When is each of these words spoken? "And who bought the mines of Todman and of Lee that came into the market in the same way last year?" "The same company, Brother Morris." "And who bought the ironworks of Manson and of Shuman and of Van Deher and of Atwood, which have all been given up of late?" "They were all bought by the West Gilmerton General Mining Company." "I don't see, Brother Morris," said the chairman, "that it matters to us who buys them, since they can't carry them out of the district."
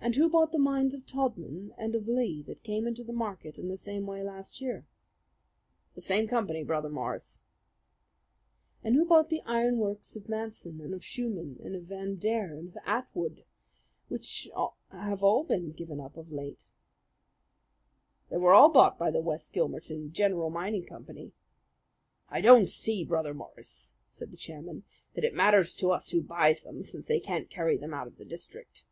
"And 0.00 0.14
who 0.14 0.30
bought 0.30 0.52
the 0.52 0.60
mines 0.60 0.94
of 0.94 1.04
Todman 1.06 1.72
and 1.76 1.92
of 1.96 2.06
Lee 2.06 2.40
that 2.44 2.62
came 2.62 2.86
into 2.86 3.02
the 3.02 3.12
market 3.12 3.58
in 3.58 3.66
the 3.66 3.76
same 3.76 4.06
way 4.06 4.22
last 4.22 4.60
year?" 4.60 4.86
"The 5.96 6.00
same 6.00 6.28
company, 6.28 6.62
Brother 6.62 6.88
Morris." 6.88 7.40
"And 8.84 8.94
who 8.94 9.04
bought 9.04 9.28
the 9.28 9.42
ironworks 9.42 10.14
of 10.14 10.28
Manson 10.28 10.80
and 10.80 10.94
of 10.94 11.04
Shuman 11.04 11.58
and 11.64 11.74
of 11.74 11.86
Van 11.86 12.16
Deher 12.16 12.56
and 12.56 12.68
of 12.68 12.78
Atwood, 12.86 13.44
which 14.06 14.48
have 14.92 15.24
all 15.24 15.42
been 15.42 15.72
given 15.72 15.98
up 16.00 16.16
of 16.16 16.30
late?" 16.30 16.68
"They 18.30 18.36
were 18.36 18.54
all 18.54 18.70
bought 18.70 19.00
by 19.00 19.10
the 19.10 19.20
West 19.20 19.52
Gilmerton 19.52 20.12
General 20.12 20.48
Mining 20.48 20.86
Company." 20.86 21.32
"I 22.28 22.40
don't 22.40 22.68
see, 22.70 23.02
Brother 23.04 23.34
Morris," 23.34 23.94
said 24.12 24.30
the 24.30 24.36
chairman, 24.36 24.84
"that 25.14 25.24
it 25.24 25.34
matters 25.34 25.74
to 25.74 25.90
us 25.90 26.10
who 26.10 26.22
buys 26.22 26.62
them, 26.62 26.84
since 26.84 27.04
they 27.06 27.18
can't 27.18 27.50
carry 27.50 27.76
them 27.76 27.92
out 27.92 28.06
of 28.06 28.16
the 28.16 28.24
district." 28.24 28.84